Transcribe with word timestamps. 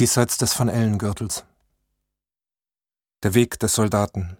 Diesseits 0.00 0.38
des 0.38 0.58
Van 0.58 0.70
Ellen-Gürtels. 0.70 1.44
Der 3.22 3.34
Weg 3.34 3.60
des 3.60 3.74
Soldaten. 3.74 4.38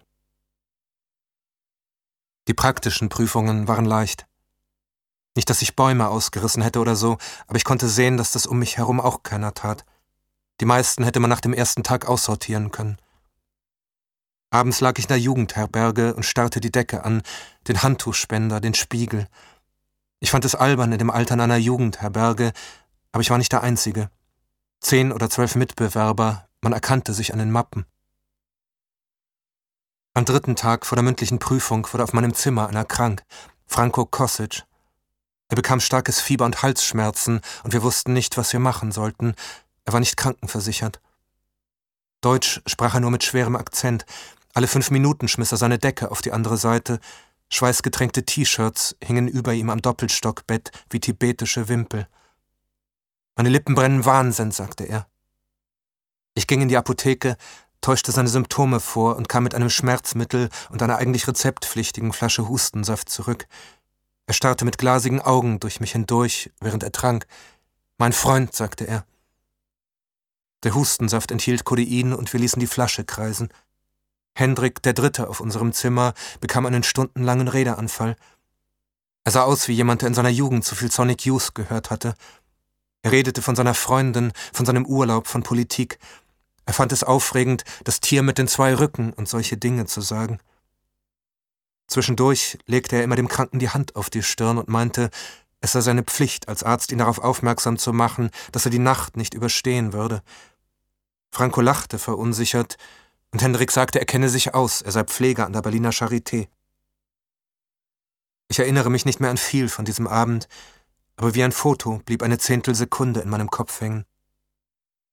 Die 2.47 2.55
praktischen 2.55 3.09
Prüfungen 3.09 3.67
waren 3.67 3.85
leicht. 3.85 4.25
Nicht, 5.35 5.51
dass 5.51 5.61
ich 5.61 5.75
Bäume 5.75 6.07
ausgerissen 6.07 6.63
hätte 6.63 6.79
oder 6.79 6.95
so, 6.95 7.19
aber 7.45 7.57
ich 7.57 7.63
konnte 7.63 7.87
sehen, 7.87 8.17
dass 8.17 8.31
das 8.31 8.47
um 8.47 8.57
mich 8.57 8.77
herum 8.77 8.99
auch 8.99 9.21
keiner 9.21 9.53
tat. 9.53 9.85
Die 10.61 10.65
meisten 10.65 11.03
hätte 11.03 11.19
man 11.19 11.29
nach 11.29 11.41
dem 11.41 11.53
ersten 11.53 11.83
Tag 11.83 12.07
aussortieren 12.07 12.71
können. 12.71 12.97
Abends 14.49 14.81
lag 14.81 14.97
ich 14.97 15.05
in 15.05 15.09
der 15.09 15.19
Jugendherberge 15.19 16.15
und 16.15 16.25
starrte 16.25 16.59
die 16.59 16.71
Decke 16.71 17.05
an, 17.05 17.21
den 17.67 17.83
Handtuchspender, 17.83 18.61
den 18.61 18.73
Spiegel. 18.73 19.27
Ich 20.21 20.31
fand 20.31 20.43
es 20.43 20.55
albern 20.55 20.91
in 20.91 20.97
dem 20.97 21.11
Alter 21.11 21.35
einer 21.35 21.57
Jugendherberge, 21.57 22.51
aber 23.11 23.21
ich 23.21 23.29
war 23.29 23.37
nicht 23.37 23.51
der 23.51 23.61
Einzige. 23.61 24.09
Zehn 24.81 25.11
oder 25.11 25.29
zwölf 25.29 25.55
Mitbewerber, 25.55 26.47
man 26.61 26.73
erkannte 26.73 27.13
sich 27.13 27.31
an 27.31 27.39
den 27.39 27.51
Mappen. 27.51 27.85
Am 30.13 30.25
dritten 30.25 30.55
Tag 30.55 30.85
vor 30.85 30.95
der 30.95 31.03
mündlichen 31.03 31.39
Prüfung 31.39 31.87
wurde 31.93 32.03
auf 32.03 32.13
meinem 32.13 32.33
Zimmer 32.33 32.67
einer 32.67 32.83
krank, 32.83 33.23
Franco 33.67 34.05
Kosic. 34.05 34.63
Er 35.47 35.55
bekam 35.55 35.79
starkes 35.79 36.19
Fieber 36.19 36.45
und 36.45 36.63
Halsschmerzen, 36.63 37.41
und 37.63 37.73
wir 37.73 37.83
wussten 37.83 38.11
nicht, 38.11 38.37
was 38.37 38.51
wir 38.51 38.59
machen 38.59 38.91
sollten. 38.91 39.35
Er 39.85 39.93
war 39.93 39.99
nicht 39.99 40.17
krankenversichert. 40.17 40.99
Deutsch 42.21 42.61
sprach 42.65 42.95
er 42.95 42.99
nur 42.99 43.11
mit 43.11 43.23
schwerem 43.23 43.55
Akzent, 43.55 44.05
alle 44.53 44.67
fünf 44.67 44.91
Minuten 44.91 45.27
schmiss 45.27 45.51
er 45.51 45.57
seine 45.57 45.79
Decke 45.79 46.11
auf 46.11 46.21
die 46.21 46.33
andere 46.33 46.57
Seite. 46.57 46.99
Schweißgetränkte 47.49 48.25
T-Shirts 48.25 48.97
hingen 49.01 49.27
über 49.27 49.53
ihm 49.53 49.69
am 49.69 49.81
Doppelstockbett 49.81 50.71
wie 50.89 50.99
tibetische 50.99 51.69
Wimpel. 51.69 52.07
Meine 53.35 53.49
Lippen 53.49 53.75
brennen 53.75 54.05
Wahnsinn, 54.05 54.51
sagte 54.51 54.83
er. 54.83 55.07
Ich 56.33 56.47
ging 56.47 56.61
in 56.61 56.69
die 56.69 56.77
Apotheke, 56.77 57.37
täuschte 57.81 58.11
seine 58.11 58.29
Symptome 58.29 58.79
vor 58.79 59.15
und 59.15 59.27
kam 59.27 59.43
mit 59.43 59.55
einem 59.55 59.69
Schmerzmittel 59.69 60.49
und 60.69 60.81
einer 60.81 60.97
eigentlich 60.97 61.27
rezeptpflichtigen 61.27 62.13
Flasche 62.13 62.47
Hustensaft 62.47 63.09
zurück. 63.09 63.47
Er 64.27 64.33
starrte 64.33 64.65
mit 64.65 64.77
glasigen 64.77 65.19
Augen 65.19 65.59
durch 65.59 65.79
mich 65.79 65.91
hindurch, 65.91 66.51
während 66.61 66.83
er 66.83 66.91
trank. 66.91 67.25
Mein 67.97 68.13
Freund, 68.13 68.55
sagte 68.55 68.87
er. 68.87 69.05
Der 70.63 70.75
Hustensaft 70.75 71.31
enthielt 71.31 71.65
Codein 71.65 72.13
und 72.13 72.31
wir 72.31 72.39
ließen 72.39 72.59
die 72.59 72.67
Flasche 72.67 73.03
kreisen. 73.03 73.49
Hendrik, 74.33 74.81
der 74.83 74.93
Dritte 74.93 75.27
auf 75.27 75.39
unserem 75.39 75.73
Zimmer, 75.73 76.13
bekam 76.39 76.65
einen 76.65 76.83
stundenlangen 76.83 77.47
Redeanfall. 77.47 78.15
Er 79.23 79.31
sah 79.31 79.43
aus 79.43 79.67
wie 79.67 79.73
jemand, 79.73 80.01
der 80.01 80.07
in 80.07 80.13
seiner 80.13 80.29
Jugend 80.29 80.63
zu 80.63 80.75
viel 80.75 80.91
Sonic 80.91 81.25
Youth 81.25 81.53
gehört 81.53 81.89
hatte. 81.89 82.15
Er 83.03 83.11
redete 83.11 83.41
von 83.41 83.55
seiner 83.55 83.73
Freundin, 83.73 84.31
von 84.53 84.65
seinem 84.65 84.85
Urlaub, 84.85 85.27
von 85.27 85.43
Politik. 85.43 85.97
Er 86.65 86.73
fand 86.73 86.91
es 86.91 87.03
aufregend, 87.03 87.63
das 87.83 87.99
Tier 87.99 88.21
mit 88.21 88.37
den 88.37 88.47
zwei 88.47 88.75
Rücken 88.75 89.13
und 89.13 89.27
solche 89.27 89.57
Dinge 89.57 89.85
zu 89.85 90.01
sagen. 90.01 90.39
Zwischendurch 91.87 92.57
legte 92.67 92.95
er 92.95 93.03
immer 93.03 93.15
dem 93.15 93.27
Kranken 93.27 93.59
die 93.59 93.69
Hand 93.69 93.95
auf 93.95 94.09
die 94.09 94.23
Stirn 94.23 94.57
und 94.57 94.69
meinte, 94.69 95.09
es 95.59 95.73
sei 95.73 95.81
seine 95.81 96.03
Pflicht, 96.03 96.47
als 96.47 96.63
Arzt 96.63 96.91
ihn 96.91 96.99
darauf 96.99 97.19
aufmerksam 97.19 97.77
zu 97.77 97.91
machen, 97.91 98.31
dass 98.51 98.65
er 98.65 98.71
die 98.71 98.79
Nacht 98.79 99.17
nicht 99.17 99.33
überstehen 99.33 99.93
würde. 99.93 100.21
Franco 101.31 101.61
lachte 101.61 101.99
verunsichert, 101.99 102.77
und 103.31 103.41
Hendrik 103.41 103.71
sagte, 103.71 103.99
er 103.99 104.05
kenne 104.05 104.27
sich 104.27 104.53
aus, 104.53 104.81
er 104.81 104.91
sei 104.91 105.03
Pfleger 105.05 105.45
an 105.45 105.53
der 105.53 105.61
Berliner 105.61 105.91
Charité. 105.91 106.49
Ich 108.49 108.59
erinnere 108.59 108.89
mich 108.89 109.05
nicht 109.05 109.21
mehr 109.21 109.29
an 109.29 109.37
viel 109.37 109.69
von 109.69 109.85
diesem 109.85 110.07
Abend, 110.07 110.49
aber 111.21 111.35
wie 111.35 111.43
ein 111.43 111.51
Foto 111.51 112.01
blieb 112.03 112.23
eine 112.23 112.39
Zehntelsekunde 112.39 113.19
in 113.19 113.29
meinem 113.29 113.51
Kopf 113.51 113.79
hängen. 113.79 114.05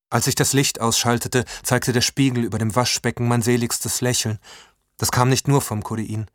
Als 0.08 0.26
ich 0.26 0.34
das 0.34 0.54
Licht 0.54 0.80
ausschaltete, 0.80 1.44
zeigte 1.62 1.92
der 1.92 2.00
Spiegel 2.00 2.44
über 2.44 2.58
dem 2.58 2.74
Waschbecken 2.74 3.28
mein 3.28 3.42
seligstes 3.42 4.00
Lächeln. 4.00 4.38
Das 4.96 5.12
kam 5.12 5.28
nicht 5.28 5.48
nur 5.48 5.60
vom 5.60 5.82
Kodein. 5.82 6.30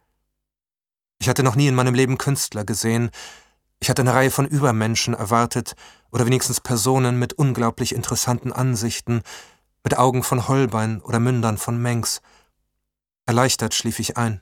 Ich 1.17 1.27
hatte 1.27 1.41
noch 1.41 1.55
nie 1.55 1.67
in 1.67 1.73
meinem 1.73 1.95
Leben 1.95 2.19
Künstler 2.19 2.65
gesehen. 2.65 3.09
Ich 3.79 3.89
hatte 3.89 4.03
eine 4.03 4.13
Reihe 4.13 4.29
von 4.29 4.45
Übermenschen 4.45 5.15
erwartet 5.15 5.73
oder 6.11 6.27
wenigstens 6.27 6.61
Personen 6.61 7.17
mit 7.17 7.33
unglaublich 7.33 7.95
interessanten 7.95 8.53
Ansichten, 8.53 9.23
mit 9.83 9.97
Augen 9.97 10.21
von 10.21 10.47
Holbein 10.47 11.01
oder 11.01 11.19
Mündern 11.19 11.57
von 11.57 11.81
Mengs. 11.81 12.21
Erleichtert 13.25 13.73
schlief 13.73 13.97
ich 13.97 14.17
ein. 14.17 14.39